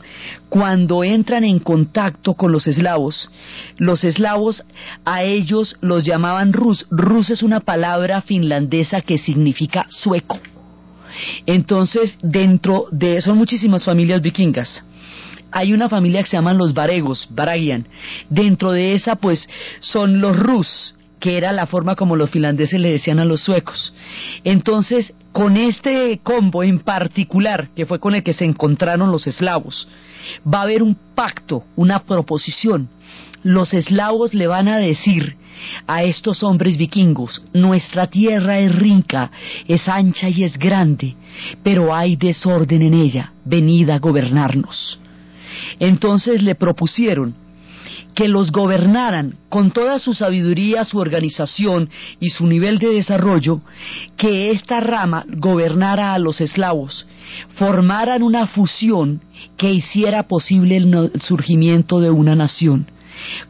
[0.49, 3.31] cuando entran en contacto con los eslavos,
[3.79, 4.63] los eslavos
[5.05, 6.87] a ellos los llamaban rus.
[6.91, 10.39] Rus es una palabra finlandesa que significa sueco.
[11.47, 14.83] Entonces, dentro de, son muchísimas familias vikingas
[15.53, 17.87] hay una familia que se llaman los varegos, Baragian.
[18.29, 19.49] Dentro de esa, pues,
[19.81, 23.93] son los rus, que era la forma como los finlandeses le decían a los suecos.
[24.43, 29.87] Entonces, con este combo en particular, que fue con el que se encontraron los eslavos,
[30.43, 32.89] va a haber un pacto, una proposición.
[33.43, 35.37] Los eslavos le van a decir
[35.87, 39.31] a estos hombres vikingos, nuestra tierra es rica,
[39.69, 41.17] es ancha y es grande,
[41.63, 44.99] pero hay desorden en ella, venid a gobernarnos.
[45.79, 47.35] Entonces le propusieron
[48.15, 53.61] que los gobernaran con toda su sabiduría, su organización y su nivel de desarrollo,
[54.17, 57.07] que esta rama gobernara a los eslavos,
[57.57, 59.23] formaran una fusión
[59.57, 62.91] que hiciera posible el surgimiento de una nación.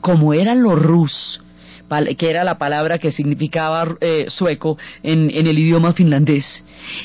[0.01, 1.41] Como eran los rus,
[2.17, 6.65] que era la palabra que significaba eh, sueco en, en el idioma finlandés.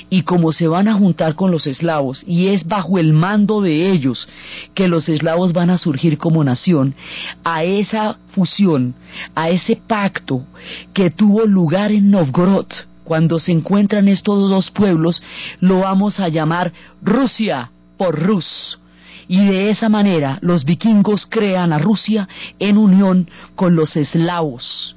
[0.10, 3.92] Y como se van a juntar con los eslavos, y es bajo el mando de
[3.92, 4.28] ellos
[4.74, 6.96] que los eslavos van a surgir como nación,
[7.44, 8.96] a esa fusión,
[9.34, 10.46] a ese pacto
[10.94, 12.68] que tuvo lugar en Novgorod,
[13.04, 15.22] cuando se encuentran estos dos pueblos,
[15.60, 18.80] lo vamos a llamar Rusia por Rus
[19.28, 22.28] y de esa manera los vikingos crean a Rusia
[22.60, 24.96] en unión con los eslavos.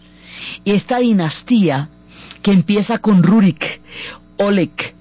[0.65, 1.89] Esta dinastía
[2.43, 3.81] que empieza con Rurik,
[4.37, 4.95] Oleg,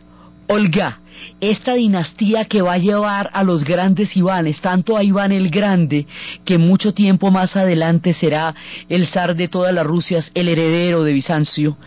[0.47, 0.99] Olga
[1.39, 6.07] esta dinastía que va a llevar a los grandes Ivanes, tanto a Iván el Grande,
[6.45, 8.55] que mucho tiempo más adelante será
[8.89, 11.77] el zar de todas las Rusias, el heredero de Bizancio,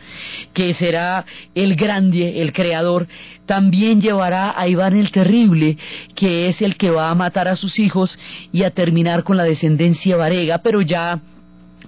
[0.55, 1.24] que será
[1.55, 3.09] el grande, el creador,
[3.46, 5.76] también llevará a Iván el Terrible,
[6.14, 8.16] que es el que va a matar a sus hijos
[8.53, 11.20] y a terminar con la descendencia varega, pero ya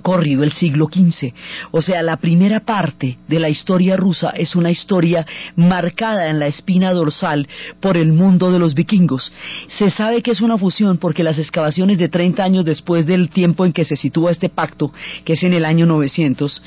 [0.02, 1.32] corrido el siglo XV.
[1.70, 5.26] O sea, la primera parte de la historia rusa es una historia
[5.56, 7.48] marcada en la espina dorsal
[7.80, 9.32] por el mundo de los vikingos.
[9.78, 13.64] Se sabe que es una fusión porque las excavaciones de 30 años después del tiempo
[13.64, 14.92] en que se sitúa este pacto,
[15.24, 16.62] que es en el año 900,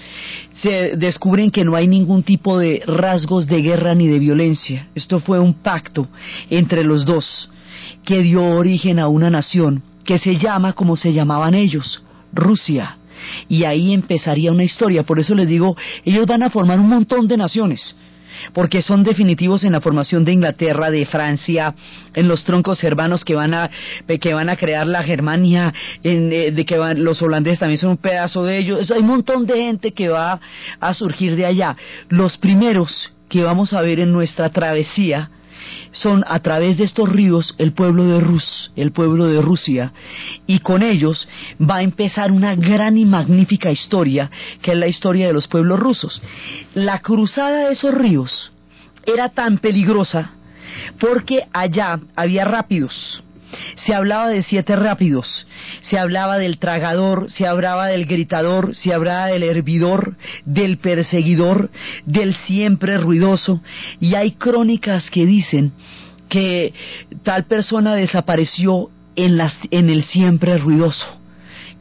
[0.53, 4.87] se descubren que no hay ningún tipo de rasgos de guerra ni de violencia.
[4.95, 6.07] Esto fue un pacto
[6.49, 7.49] entre los dos
[8.03, 12.97] que dio origen a una nación que se llama como se llamaban ellos, Rusia
[13.47, 15.03] y ahí empezaría una historia.
[15.03, 17.95] Por eso les digo, ellos van a formar un montón de naciones
[18.53, 21.73] porque son definitivos en la formación de Inglaterra, de Francia,
[22.13, 23.69] en los troncos hermanos que van a
[24.19, 25.73] que van a crear la Germania,
[26.03, 28.91] en, eh, de que van, los holandeses también son un pedazo de ellos.
[28.91, 30.39] Hay un montón de gente que va
[30.79, 31.75] a surgir de allá.
[32.09, 35.29] Los primeros que vamos a ver en nuestra travesía
[35.91, 39.93] son a través de estos ríos el pueblo de Rus, el pueblo de Rusia,
[40.47, 41.27] y con ellos
[41.59, 44.29] va a empezar una gran y magnífica historia,
[44.61, 46.21] que es la historia de los pueblos rusos.
[46.73, 48.51] La cruzada de esos ríos
[49.05, 50.31] era tan peligrosa
[50.99, 53.23] porque allá había rápidos,
[53.75, 55.47] se hablaba de siete rápidos,
[55.81, 61.69] se hablaba del tragador, se hablaba del gritador, se hablaba del hervidor, del perseguidor,
[62.05, 63.61] del siempre ruidoso,
[63.99, 65.73] y hay crónicas que dicen
[66.29, 66.73] que
[67.23, 69.39] tal persona desapareció en,
[69.71, 71.05] en el siempre ruidoso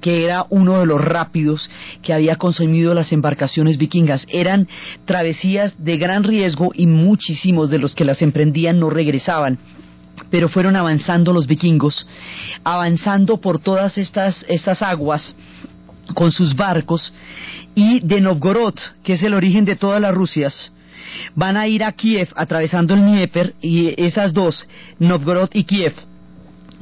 [0.01, 1.71] que era uno de los rápidos
[2.03, 4.27] que había consumido las embarcaciones vikingas.
[4.29, 4.69] Eran
[5.07, 9.59] travesías de gran riesgo y muchísimos de los que las emprendían no regresaban
[10.31, 12.07] pero fueron avanzando los vikingos,
[12.63, 15.35] avanzando por todas estas, estas aguas
[16.15, 17.13] con sus barcos
[17.75, 20.73] y de Novgorod, que es el origen de todas las Rusias,
[21.35, 24.67] van a ir a Kiev atravesando el Dnieper y esas dos,
[24.99, 25.95] Novgorod y Kiev,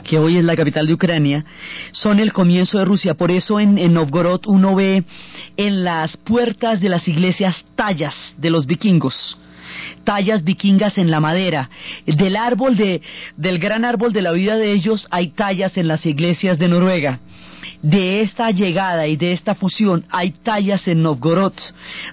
[0.05, 1.45] que hoy es la capital de Ucrania,
[1.93, 3.15] son el comienzo de Rusia.
[3.15, 5.05] Por eso en, en, Novgorod uno ve
[5.57, 9.37] en las puertas de las iglesias tallas de los vikingos
[10.05, 11.71] tallas vikingas en la madera.
[12.07, 13.03] Del árbol de,
[13.37, 17.21] del gran árbol de la vida de ellos hay tallas en las iglesias de Noruega.
[17.83, 21.53] De esta llegada y de esta fusión hay tallas en Novgorod,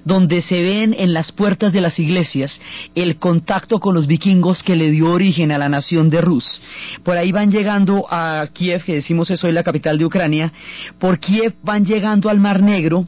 [0.03, 2.59] donde se ven en las puertas de las iglesias
[2.95, 6.59] el contacto con los vikingos que le dio origen a la nación de Rus.
[7.03, 10.51] Por ahí van llegando a Kiev, que decimos es hoy la capital de Ucrania,
[10.97, 13.07] por Kiev van llegando al Mar Negro,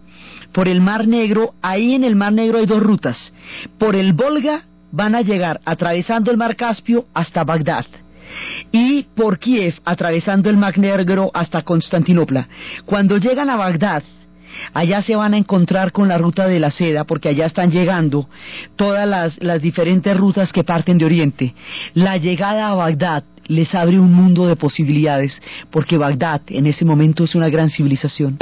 [0.54, 3.34] por el Mar Negro, ahí en el Mar Negro hay dos rutas.
[3.80, 7.88] Por el Volga van a llegar atravesando el Mar Caspio hasta Bagdad
[8.72, 12.48] y por Kiev atravesando el Mar Negro hasta Constantinopla.
[12.86, 14.04] Cuando llegan a Bagdad,
[14.74, 18.28] allá se van a encontrar con la ruta de la seda, porque allá están llegando
[18.76, 21.56] todas las, las diferentes rutas que parten de Oriente.
[21.94, 25.40] La llegada a Bagdad les abre un mundo de posibilidades,
[25.72, 28.38] porque Bagdad en ese momento es una gran civilización.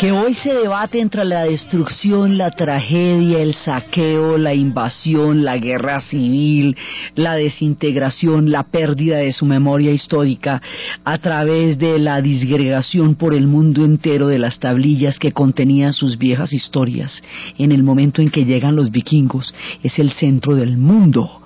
[0.00, 6.00] Que hoy se debate entre la destrucción, la tragedia, el saqueo, la invasión, la guerra
[6.00, 6.74] civil,
[7.16, 10.62] la desintegración, la pérdida de su memoria histórica
[11.04, 16.16] a través de la disgregación por el mundo entero de las tablillas que contenían sus
[16.16, 17.22] viejas historias.
[17.58, 21.39] En el momento en que llegan los vikingos, es el centro del mundo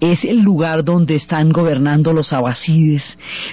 [0.00, 3.04] es el lugar donde están gobernando los abasides,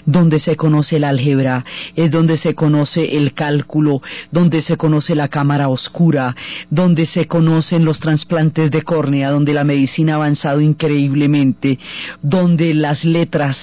[0.05, 4.01] donde se conoce el álgebra, es donde se conoce el cálculo,
[4.32, 6.36] donde se conoce la cámara oscura,
[6.70, 11.80] donde se conocen los trasplantes de córnea, donde la medicina ha avanzado increíblemente,
[12.22, 13.57] donde las letras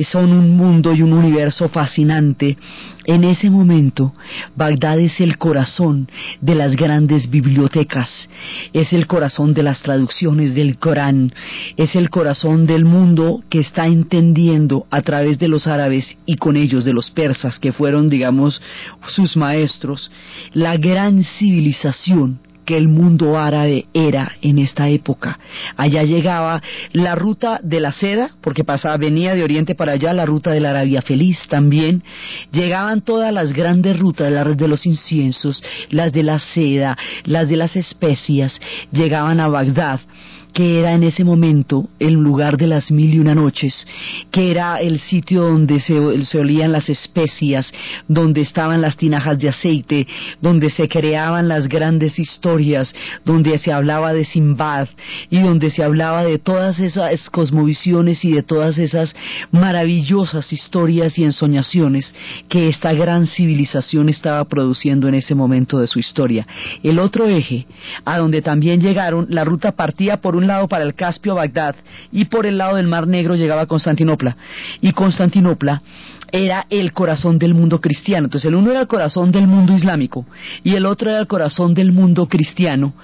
[0.00, 2.56] son un mundo y un universo fascinante,
[3.04, 4.14] en ese momento,
[4.56, 6.08] Bagdad es el corazón
[6.40, 8.28] de las grandes bibliotecas,
[8.72, 11.32] es el corazón de las traducciones del Corán,
[11.76, 16.56] es el corazón del mundo que está entendiendo a través de los árabes y con
[16.56, 18.60] ellos de los persas, que fueron, digamos,
[19.08, 20.10] sus maestros,
[20.52, 25.38] la gran civilización que el mundo árabe era en esta época.
[25.76, 26.62] Allá llegaba
[26.92, 30.60] la ruta de la seda, porque pasaba, venía de oriente para allá, la ruta de
[30.60, 32.02] la Arabia Feliz también.
[32.52, 37.56] Llegaban todas las grandes rutas, las de los inciensos, las de la seda, las de
[37.56, 38.60] las especias,
[38.92, 40.00] llegaban a Bagdad
[40.54, 43.86] que era en ese momento el lugar de las mil y una noches,
[44.30, 45.98] que era el sitio donde se,
[46.38, 47.70] olían las especias,
[48.06, 50.06] donde estaban las tinajas de aceite,
[50.40, 52.94] donde se creaban las grandes historias,
[53.24, 54.88] donde se hablaba de Simbad
[55.28, 59.14] y donde se hablaba de todas esas cosmovisiones y de todas esas
[59.50, 62.14] maravillosas historias y ensoñaciones
[62.48, 66.46] que esta gran civilización estaba produciendo en ese momento de su historia.
[66.84, 67.66] El otro eje,
[68.04, 71.76] a donde también llegaron, la ruta partía por un lado para el Caspio, Bagdad,
[72.12, 74.36] y por el lado del Mar Negro llegaba a Constantinopla.
[74.80, 75.82] Y Constantinopla
[76.34, 78.26] era el corazón del mundo cristiano.
[78.26, 80.26] Entonces el uno era el corazón del mundo islámico
[80.64, 82.94] y el otro era el corazón del mundo cristiano.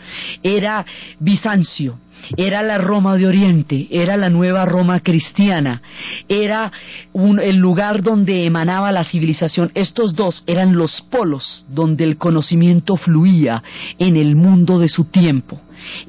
[0.43, 0.85] Era
[1.21, 1.99] Bizancio,
[2.37, 5.81] era la Roma de Oriente, era la nueva Roma cristiana,
[6.29, 6.73] era
[7.15, 9.71] el lugar donde emanaba la civilización.
[9.75, 13.63] Estos dos eran los polos donde el conocimiento fluía
[13.99, 15.61] en el mundo de su tiempo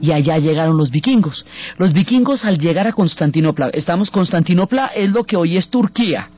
[0.02, 1.46] y allá llegaron los vikingos.
[1.78, 6.30] Los vikingos al llegar a Constantinopla, estamos Constantinopla es lo que hoy es Turquía.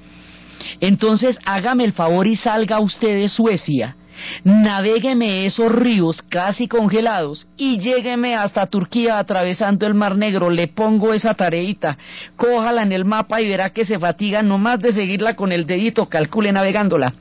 [0.80, 3.96] Entonces hágame el favor y salga usted de Suecia,
[4.44, 10.50] navégueme esos ríos casi congelados y llégueme hasta Turquía atravesando el Mar Negro.
[10.50, 11.98] Le pongo esa tareita,
[12.36, 16.08] cójala en el mapa y verá que se fatiga nomás de seguirla con el dedito,
[16.08, 17.14] calcule navegándola.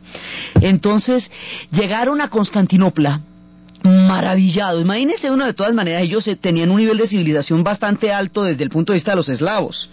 [0.60, 1.30] Entonces
[1.70, 3.22] llegaron a Constantinopla
[3.84, 4.80] maravillado.
[4.80, 8.64] Imagínense uno de todas maneras, ellos eh, tenían un nivel de civilización bastante alto desde
[8.64, 9.88] el punto de vista de los eslavos.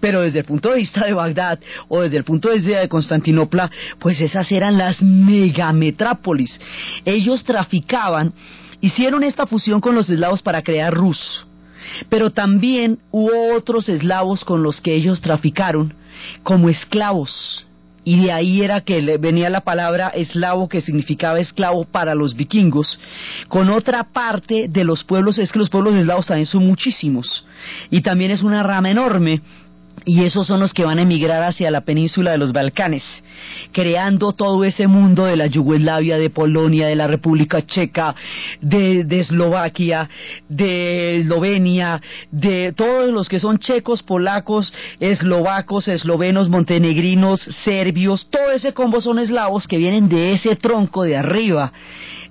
[0.00, 1.58] Pero desde el punto de vista de Bagdad
[1.88, 6.60] o desde el punto de vista de Constantinopla, pues esas eran las megametrópolis.
[7.04, 8.32] Ellos traficaban,
[8.80, 11.46] hicieron esta fusión con los eslavos para crear Rus.
[12.08, 15.94] Pero también hubo otros eslavos con los que ellos traficaron
[16.44, 17.66] como esclavos
[18.04, 22.98] y de ahí era que venía la palabra eslavo que significaba esclavo para los vikingos,
[23.48, 27.44] con otra parte de los pueblos, es que los pueblos eslavos también son muchísimos,
[27.90, 29.40] y también es una rama enorme
[30.04, 33.04] y esos son los que van a emigrar hacia la península de los Balcanes,
[33.72, 38.14] creando todo ese mundo de la Yugoslavia, de Polonia, de la República Checa,
[38.60, 40.08] de, Eslovaquia,
[40.48, 42.00] de Eslovenia,
[42.30, 49.18] de todos los que son checos, polacos, eslovacos, eslovenos, montenegrinos, serbios, todo ese combo son
[49.18, 51.72] eslavos que vienen de ese tronco de arriba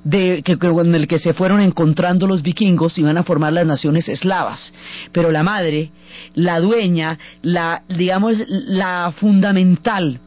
[0.04, 3.66] de, que, en el que se fueron encontrando los vikingos y van a formar las
[3.66, 4.74] naciones eslavas.
[5.12, 5.91] Pero la madre,
[6.34, 10.20] la dueña, la, digamos, la fundamental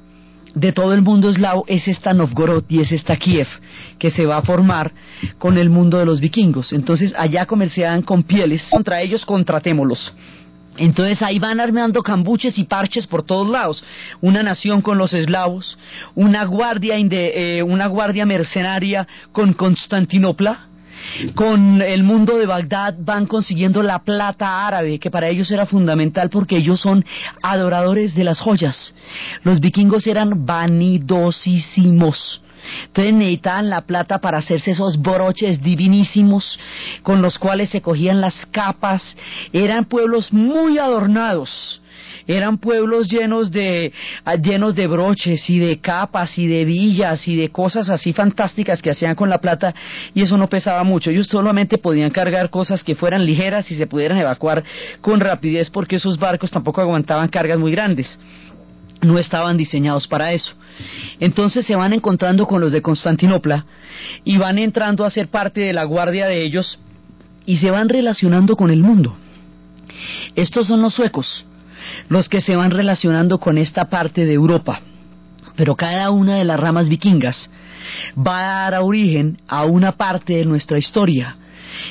[0.55, 3.49] de todo el mundo eslavo es esta Novgorod y es esta Kiev
[3.99, 4.93] que se va a formar
[5.39, 6.73] con el mundo de los vikingos.
[6.73, 10.13] Entonces allá comerciaban con pieles, contra ellos contratémoslos.
[10.77, 13.85] Entonces ahí van armando cambuches y parches por todos lados.
[14.21, 15.79] Una nación con los eslavos,
[16.15, 20.69] una guardia, eh, una guardia mercenaria con Constantinopla,
[21.35, 26.31] con el mundo de Bagdad van consiguiendo la plata árabe, que para ellos era fundamental
[26.31, 27.05] porque ellos son
[27.43, 28.95] adoradores de las joyas.
[29.43, 32.41] Los vikingos eran vanidosísimos.
[32.87, 36.59] Entonces necesitaban la plata para hacerse esos broches divinísimos
[37.03, 39.17] con los cuales se cogían las capas.
[39.53, 41.81] Eran pueblos muy adornados
[42.27, 43.93] eran pueblos llenos de
[44.43, 48.91] llenos de broches y de capas y de villas y de cosas así fantásticas que
[48.91, 49.75] hacían con la plata
[50.15, 51.11] y eso no pesaba mucho.
[51.11, 54.65] Ellos solamente podían cargar cosas que fueran ligeras y se pudieran evacuar
[55.01, 58.19] con rapidez porque esos barcos tampoco aguantaban cargas muy grandes.
[59.03, 60.55] No estaban diseñados para eso.
[61.21, 63.67] Entonces se van encontrando con los de Constantinopla
[64.25, 66.79] y van entrando a ser parte de la guardia de ellos
[67.47, 69.17] y se van relacionando con el mundo.
[70.35, 71.45] Estos son los suecos,
[72.09, 74.81] los que se van relacionando con esta parte de Europa.
[75.57, 77.51] Pero cada una de las ramas vikingas
[78.17, 81.37] va a dar origen a una parte de nuestra historia.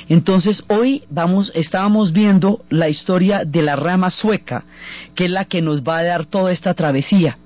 [0.10, 4.66] Entonces hoy vamos, estábamos viendo la historia de la rama sueca,
[5.16, 7.38] que es la que nos va a dar toda esta travesía.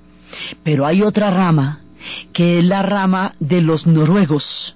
[0.62, 1.80] Pero hay otra rama,
[2.32, 4.74] que es la rama de los noruegos,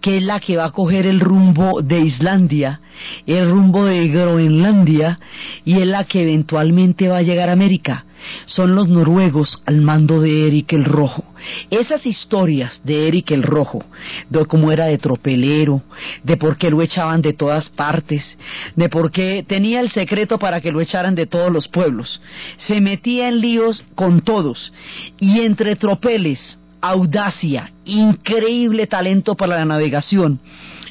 [0.00, 2.80] que es la que va a coger el rumbo de Islandia,
[3.26, 5.18] el rumbo de Groenlandia,
[5.64, 8.05] y es la que eventualmente va a llegar a América
[8.46, 11.24] son los noruegos al mando de Eric el Rojo.
[11.70, 13.84] Esas historias de Eric el Rojo,
[14.30, 15.82] de cómo era de tropelero,
[16.22, 18.36] de por qué lo echaban de todas partes,
[18.74, 22.20] de por qué tenía el secreto para que lo echaran de todos los pueblos,
[22.58, 24.72] se metía en líos con todos
[25.18, 30.40] y entre tropeles, audacia, increíble talento para la navegación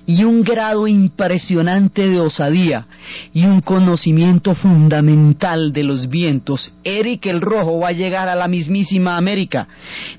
[0.07, 2.85] y un grado impresionante de osadía
[3.33, 6.71] y un conocimiento fundamental de los vientos.
[6.83, 9.67] Eric el Rojo va a llegar a la mismísima América.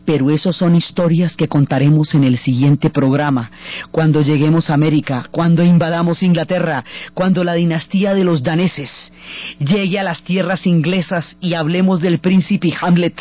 [0.05, 3.51] Pero esos son historias que contaremos en el siguiente programa,
[3.91, 6.85] cuando lleguemos a América, cuando invadamos Inglaterra,
[7.15, 8.91] cuando la dinastía de los daneses
[9.59, 13.19] llegue a las tierras inglesas y hablemos del príncipe Hamlet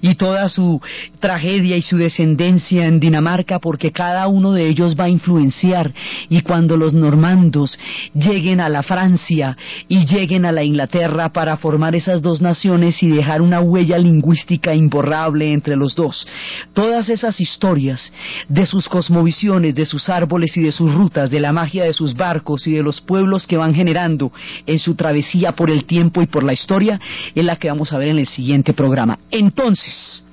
[0.00, 0.80] y toda su
[1.20, 5.92] tragedia y su descendencia en Dinamarca, porque cada uno de ellos va a influenciar
[6.28, 7.78] y cuando los normandos
[8.14, 9.56] lleguen a la Francia
[9.88, 14.74] y lleguen a la Inglaterra para formar esas dos naciones y dejar una huella lingüística
[14.74, 16.26] imborrable entre los dos.
[16.72, 18.12] Todas esas historias
[18.48, 22.14] de sus cosmovisiones, de sus árboles y de sus rutas, de la magia de sus
[22.14, 24.32] barcos y de los pueblos que van generando
[24.66, 27.00] en su travesía por el tiempo y por la historia,
[27.34, 29.18] es la que vamos a ver en el siguiente programa.
[29.30, 30.24] Entonces,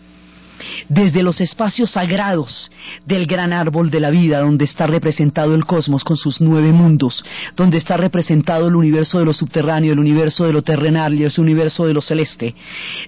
[0.90, 2.70] desde los espacios sagrados
[3.06, 7.24] del gran árbol de la vida, donde está representado el cosmos con sus nueve mundos,
[7.56, 11.34] donde está representado el universo de lo subterráneo, el universo de lo terrenal y el
[11.38, 12.56] universo de lo celeste,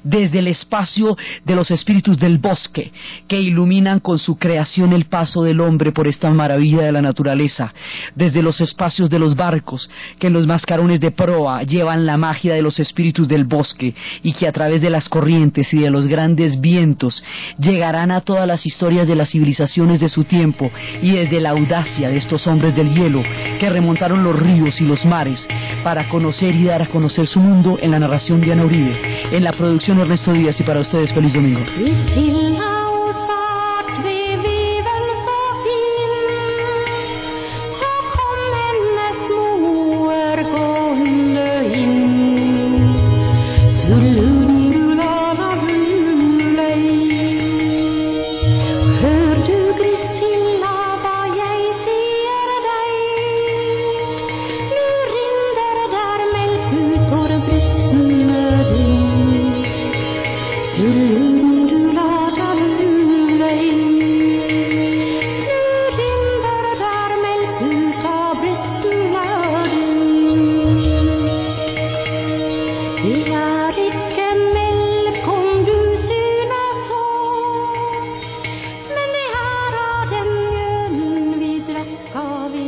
[0.03, 2.91] desde el espacio de los espíritus del bosque,
[3.28, 7.74] que iluminan con su creación el paso del hombre por esta maravilla de la naturaleza,
[8.16, 9.89] desde los espacios de los barcos,
[10.20, 13.93] que en los mascarones de proa llevan la magia de los espíritus del bosque
[14.24, 17.24] y que a través de las corrientes y de los grandes vientos
[17.59, 20.71] llegarán a todas las historias de las civilizaciones de su tiempo
[21.01, 23.23] y desde la audacia de estos hombres del hielo
[23.59, 25.47] que remontaron los ríos y los mares
[25.83, 29.43] para conocer y dar a conocer su mundo en la narración de Ana Uribe, en
[29.43, 31.61] la producción Ernesto Díaz y para ustedes feliz domingo.